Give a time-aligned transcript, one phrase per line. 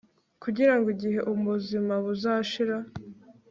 [0.43, 2.77] kugira ngo igihe ubuzima buzashira